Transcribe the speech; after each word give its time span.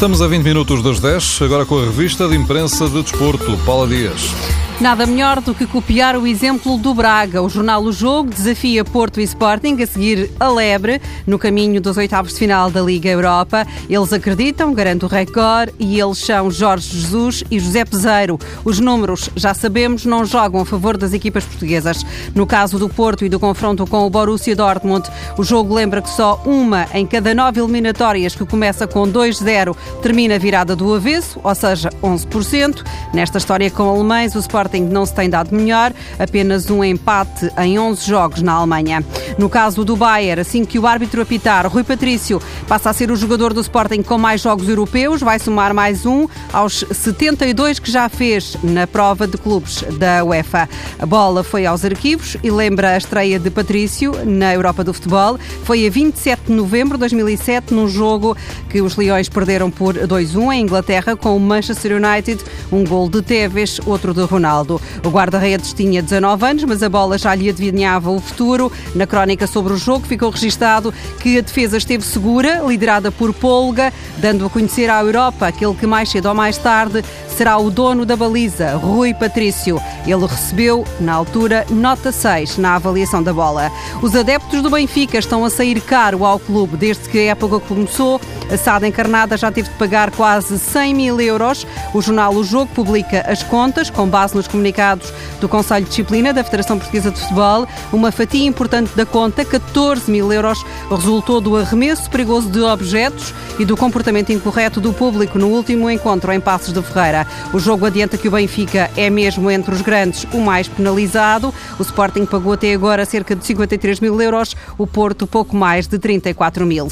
Estamos 0.00 0.22
a 0.22 0.26
20 0.26 0.42
minutos 0.44 0.82
das 0.82 0.98
10, 0.98 1.42
agora 1.42 1.66
com 1.66 1.78
a 1.78 1.84
revista 1.84 2.26
de 2.26 2.34
imprensa 2.34 2.88
de 2.88 3.02
desporto, 3.02 3.54
Paula 3.66 3.86
Dias. 3.86 4.34
Nada 4.80 5.04
melhor 5.04 5.42
do 5.42 5.54
que 5.54 5.66
copiar 5.66 6.16
o 6.16 6.26
exemplo 6.26 6.78
do 6.78 6.94
Braga. 6.94 7.42
O 7.42 7.50
jornal 7.50 7.82
O 7.82 7.92
Jogo 7.92 8.30
desafia 8.30 8.82
Porto 8.82 9.20
e 9.20 9.24
Sporting 9.24 9.76
a 9.82 9.86
seguir 9.86 10.30
a 10.40 10.48
lebre 10.48 11.02
no 11.26 11.38
caminho 11.38 11.82
dos 11.82 11.98
oitavos 11.98 12.32
de 12.32 12.38
final 12.38 12.70
da 12.70 12.80
Liga 12.80 13.10
Europa. 13.10 13.66
Eles 13.90 14.10
acreditam, 14.10 14.72
garante 14.72 15.04
o 15.04 15.08
recorde, 15.08 15.74
e 15.78 16.00
eles 16.00 16.16
são 16.16 16.50
Jorge 16.50 16.98
Jesus 16.98 17.44
e 17.50 17.60
José 17.60 17.84
Peseiro. 17.84 18.38
Os 18.64 18.80
números, 18.80 19.28
já 19.36 19.52
sabemos, 19.52 20.06
não 20.06 20.24
jogam 20.24 20.62
a 20.62 20.64
favor 20.64 20.96
das 20.96 21.12
equipas 21.12 21.44
portuguesas. 21.44 22.02
No 22.34 22.46
caso 22.46 22.78
do 22.78 22.88
Porto 22.88 23.22
e 23.22 23.28
do 23.28 23.38
confronto 23.38 23.86
com 23.86 24.06
o 24.06 24.10
Borussia 24.10 24.56
Dortmund, 24.56 25.10
o 25.36 25.44
jogo 25.44 25.74
lembra 25.74 26.00
que 26.00 26.08
só 26.08 26.40
uma 26.46 26.86
em 26.94 27.06
cada 27.06 27.34
nove 27.34 27.60
eliminatórias 27.60 28.34
que 28.34 28.46
começa 28.46 28.86
com 28.86 29.02
2-0 29.02 29.76
termina 30.00 30.38
virada 30.38 30.74
do 30.74 30.94
avesso, 30.94 31.38
ou 31.44 31.54
seja, 31.54 31.90
11%. 32.02 32.82
Nesta 33.12 33.36
história 33.36 33.70
com 33.70 33.90
alemães, 33.90 34.34
o 34.34 34.38
Sporting 34.38 34.69
Sporting 34.70 34.84
não 34.84 35.04
se 35.04 35.14
tem 35.14 35.28
dado 35.28 35.54
melhor, 35.54 35.92
apenas 36.18 36.70
um 36.70 36.84
empate 36.84 37.50
em 37.58 37.78
11 37.78 38.06
jogos 38.06 38.42
na 38.42 38.52
Alemanha. 38.52 39.04
No 39.36 39.48
caso 39.48 39.84
do 39.84 39.96
Bayern, 39.96 40.40
assim 40.40 40.64
que 40.64 40.78
o 40.78 40.86
árbitro 40.86 41.22
apitar, 41.22 41.66
Rui 41.66 41.82
Patrício 41.82 42.40
passa 42.68 42.90
a 42.90 42.92
ser 42.92 43.10
o 43.10 43.16
jogador 43.16 43.52
do 43.52 43.60
Sporting 43.60 44.02
com 44.02 44.16
mais 44.16 44.40
jogos 44.40 44.68
europeus, 44.68 45.20
vai 45.20 45.38
somar 45.38 45.74
mais 45.74 46.06
um 46.06 46.28
aos 46.52 46.84
72 46.92 47.78
que 47.78 47.90
já 47.90 48.08
fez 48.08 48.56
na 48.62 48.86
prova 48.86 49.26
de 49.26 49.36
clubes 49.36 49.82
da 49.98 50.24
UEFA. 50.24 50.68
A 50.98 51.06
bola 51.06 51.42
foi 51.42 51.66
aos 51.66 51.84
arquivos 51.84 52.36
e 52.42 52.50
lembra 52.50 52.90
a 52.90 52.98
estreia 52.98 53.38
de 53.38 53.50
Patrício 53.50 54.12
na 54.24 54.54
Europa 54.54 54.84
do 54.84 54.94
Futebol. 54.94 55.38
Foi 55.64 55.86
a 55.86 55.90
27 55.90 56.42
de 56.46 56.52
novembro 56.52 56.96
de 56.96 57.00
2007, 57.00 57.74
num 57.74 57.88
jogo 57.88 58.36
que 58.68 58.80
os 58.80 58.96
Leões 58.96 59.28
perderam 59.28 59.70
por 59.70 59.94
2-1 59.94 60.52
em 60.52 60.62
Inglaterra 60.62 61.16
com 61.16 61.36
o 61.36 61.40
Manchester 61.40 61.92
United, 61.96 62.42
um 62.70 62.84
gol 62.84 63.08
de 63.08 63.22
Tevez, 63.22 63.80
outro 63.86 64.14
de 64.14 64.22
Ronaldo. 64.22 64.59
Ronaldo. 64.60 64.80
O 65.04 65.08
guarda-redes 65.08 65.72
tinha 65.72 66.02
19 66.02 66.44
anos, 66.44 66.64
mas 66.64 66.82
a 66.82 66.88
bola 66.88 67.18
já 67.18 67.34
lhe 67.34 67.48
adivinhava 67.48 68.10
o 68.10 68.20
futuro. 68.20 68.70
Na 68.94 69.06
crónica 69.06 69.46
sobre 69.46 69.72
o 69.72 69.76
jogo 69.76 70.06
ficou 70.06 70.30
registado 70.30 70.92
que 71.20 71.38
a 71.38 71.40
defesa 71.40 71.76
esteve 71.76 72.04
segura, 72.04 72.62
liderada 72.66 73.10
por 73.10 73.32
Polga, 73.32 73.92
dando 74.18 74.46
a 74.46 74.50
conhecer 74.50 74.90
à 74.90 75.00
Europa 75.00 75.46
aquele 75.46 75.74
que 75.74 75.86
mais 75.86 76.10
cedo 76.10 76.26
ou 76.26 76.34
mais 76.34 76.58
tarde 76.58 77.02
será 77.28 77.56
o 77.56 77.70
dono 77.70 78.04
da 78.04 78.16
baliza, 78.16 78.76
Rui 78.76 79.14
Patrício. 79.14 79.80
Ele 80.06 80.26
recebeu, 80.26 80.84
na 81.00 81.14
altura, 81.14 81.64
nota 81.70 82.12
6 82.12 82.58
na 82.58 82.74
avaliação 82.74 83.22
da 83.22 83.32
bola. 83.32 83.70
Os 84.02 84.14
adeptos 84.14 84.62
do 84.62 84.70
Benfica 84.70 85.18
estão 85.18 85.44
a 85.44 85.50
sair 85.50 85.80
caro 85.80 86.24
ao 86.24 86.38
clube 86.38 86.76
desde 86.76 87.08
que 87.08 87.18
a 87.18 87.30
época 87.30 87.60
começou. 87.60 88.20
A 88.50 88.56
SAD 88.56 88.88
encarnada 88.88 89.36
já 89.36 89.52
teve 89.52 89.68
de 89.68 89.74
pagar 89.76 90.10
quase 90.10 90.58
100 90.58 90.94
mil 90.94 91.20
euros. 91.20 91.64
O 91.94 92.02
jornal 92.02 92.34
O 92.34 92.42
Jogo 92.42 92.70
publica 92.74 93.24
as 93.30 93.44
contas, 93.44 93.88
com 93.88 94.08
base 94.08 94.34
nos 94.34 94.48
comunicados 94.48 95.12
do 95.40 95.48
Conselho 95.48 95.84
de 95.84 95.90
Disciplina 95.90 96.32
da 96.32 96.42
Federação 96.42 96.76
Portuguesa 96.76 97.12
de 97.12 97.20
Futebol. 97.20 97.66
Uma 97.92 98.10
fatia 98.10 98.44
importante 98.44 98.90
da 98.96 99.06
conta, 99.06 99.44
14 99.44 100.10
mil 100.10 100.32
euros, 100.32 100.64
resultou 100.90 101.40
do 101.40 101.56
arremesso 101.56 102.10
perigoso 102.10 102.50
de 102.50 102.60
objetos 102.60 103.32
e 103.60 103.64
do 103.64 103.76
comportamento 103.76 104.32
incorreto 104.32 104.80
do 104.80 104.92
público 104.92 105.38
no 105.38 105.48
último 105.48 105.88
encontro 105.88 106.32
em 106.32 106.40
Passos 106.40 106.72
de 106.72 106.82
Ferreira. 106.82 107.26
O 107.52 107.60
jogo 107.60 107.86
adianta 107.86 108.18
que 108.18 108.26
o 108.26 108.32
Benfica 108.32 108.90
é 108.96 109.08
mesmo 109.08 109.48
entre 109.48 109.72
os 109.72 109.80
grandes 109.80 110.26
o 110.32 110.40
mais 110.40 110.66
penalizado. 110.66 111.54
O 111.78 111.82
Sporting 111.82 112.26
pagou 112.26 112.54
até 112.54 112.72
agora 112.72 113.04
cerca 113.04 113.36
de 113.36 113.44
53 113.44 114.00
mil 114.00 114.20
euros, 114.20 114.56
o 114.76 114.86
Porto 114.86 115.24
pouco 115.26 115.56
mais 115.56 115.86
de 115.86 115.98
34 115.98 116.66
mil. 116.66 116.88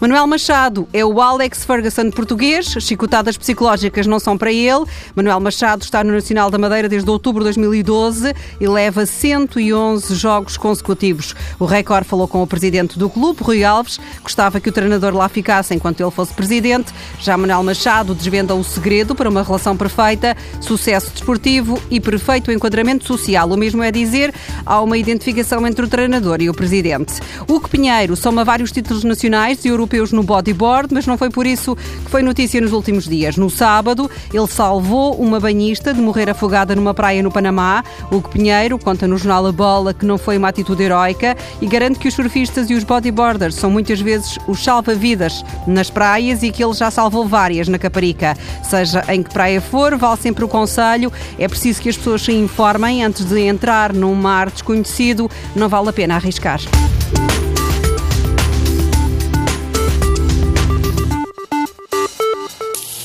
Manuel 0.00 0.26
Machado 0.26 0.88
é 0.94 1.04
o 1.04 1.20
Alex 1.20 1.64
Ferguson 1.64 2.08
português. 2.12 2.66
Chicotadas 2.78 3.36
psicológicas 3.36 4.06
não 4.06 4.20
são 4.20 4.38
para 4.38 4.52
ele. 4.52 4.84
Manuel 5.14 5.40
Machado 5.40 5.82
está 5.82 6.04
no 6.04 6.12
Nacional 6.12 6.52
da 6.52 6.56
Madeira 6.56 6.88
desde 6.88 7.10
outubro 7.10 7.40
de 7.40 7.46
2012 7.46 8.32
e 8.60 8.68
leva 8.68 9.04
111 9.04 10.14
jogos 10.14 10.56
consecutivos. 10.56 11.34
O 11.58 11.64
recorde 11.64 12.06
falou 12.06 12.28
com 12.28 12.42
o 12.42 12.46
presidente 12.46 12.96
do 12.96 13.10
clube, 13.10 13.42
Rui 13.42 13.64
Alves. 13.64 13.98
Gostava 14.22 14.60
que 14.60 14.68
o 14.68 14.72
treinador 14.72 15.12
lá 15.12 15.28
ficasse 15.28 15.74
enquanto 15.74 16.00
ele 16.00 16.12
fosse 16.12 16.32
presidente. 16.32 16.92
Já 17.18 17.36
Manuel 17.36 17.64
Machado 17.64 18.14
desvenda 18.14 18.54
o 18.54 18.62
segredo 18.62 19.16
para 19.16 19.28
uma 19.28 19.42
relação 19.42 19.76
perfeita, 19.76 20.36
sucesso 20.60 21.10
desportivo 21.10 21.76
e 21.90 21.98
perfeito 21.98 22.52
enquadramento 22.52 23.04
social. 23.04 23.50
O 23.50 23.56
mesmo 23.56 23.82
é 23.82 23.90
dizer, 23.90 24.32
há 24.64 24.80
uma 24.80 24.96
identificação 24.96 25.66
entre 25.66 25.84
o 25.84 25.88
treinador 25.88 26.40
e 26.40 26.48
o 26.48 26.54
presidente. 26.54 27.14
Hugo 27.48 27.68
Pinheiro 27.68 28.14
soma 28.14 28.44
vários 28.44 28.70
títulos 28.70 29.02
nacionais 29.02 29.64
e 29.64 29.68
europeus 29.68 30.12
no 30.12 30.22
bodyboard, 30.22 30.83
mas 30.92 31.06
não 31.06 31.16
foi 31.16 31.30
por 31.30 31.46
isso 31.46 31.76
que 31.76 32.10
foi 32.10 32.22
notícia 32.22 32.60
nos 32.60 32.72
últimos 32.72 33.08
dias. 33.08 33.36
No 33.36 33.48
sábado, 33.48 34.10
ele 34.32 34.46
salvou 34.46 35.14
uma 35.14 35.40
banhista 35.40 35.94
de 35.94 36.00
morrer 36.00 36.28
afogada 36.28 36.74
numa 36.74 36.92
praia 36.92 37.22
no 37.22 37.30
Panamá. 37.30 37.84
Hugo 38.10 38.28
Pinheiro 38.28 38.78
conta 38.78 39.06
no 39.06 39.16
jornal 39.16 39.46
A 39.46 39.52
Bola 39.52 39.94
que 39.94 40.04
não 40.04 40.18
foi 40.18 40.36
uma 40.36 40.48
atitude 40.48 40.82
heroica 40.82 41.36
e 41.60 41.66
garante 41.66 41.98
que 41.98 42.08
os 42.08 42.14
surfistas 42.14 42.68
e 42.70 42.74
os 42.74 42.84
bodyboarders 42.84 43.54
são 43.54 43.70
muitas 43.70 44.00
vezes 44.00 44.38
os 44.46 44.62
salva-vidas 44.62 45.44
nas 45.66 45.90
praias 45.90 46.42
e 46.42 46.50
que 46.50 46.62
ele 46.62 46.74
já 46.74 46.90
salvou 46.90 47.26
várias 47.26 47.68
na 47.68 47.78
Caparica. 47.78 48.36
Seja 48.62 49.04
em 49.08 49.22
que 49.22 49.32
praia 49.32 49.60
for, 49.60 49.96
vale 49.96 50.20
sempre 50.20 50.44
o 50.44 50.48
conselho. 50.48 51.12
É 51.38 51.48
preciso 51.48 51.80
que 51.80 51.88
as 51.88 51.96
pessoas 51.96 52.22
se 52.22 52.32
informem 52.32 53.04
antes 53.04 53.24
de 53.24 53.40
entrar 53.40 53.92
num 53.92 54.14
mar 54.14 54.50
desconhecido. 54.50 55.30
Não 55.54 55.68
vale 55.68 55.88
a 55.88 55.92
pena 55.92 56.16
arriscar. 56.16 56.60